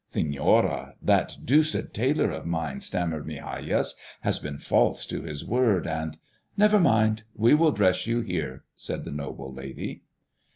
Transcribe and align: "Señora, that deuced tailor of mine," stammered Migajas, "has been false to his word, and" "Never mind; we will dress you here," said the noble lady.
"Señora, 0.11 0.93
that 0.99 1.37
deuced 1.45 1.93
tailor 1.93 2.31
of 2.31 2.47
mine," 2.47 2.81
stammered 2.81 3.27
Migajas, 3.27 3.93
"has 4.21 4.39
been 4.39 4.57
false 4.57 5.05
to 5.05 5.21
his 5.21 5.45
word, 5.45 5.85
and" 5.85 6.17
"Never 6.57 6.79
mind; 6.79 7.25
we 7.35 7.53
will 7.53 7.71
dress 7.71 8.07
you 8.07 8.21
here," 8.21 8.63
said 8.75 9.05
the 9.05 9.11
noble 9.11 9.53
lady. 9.53 10.01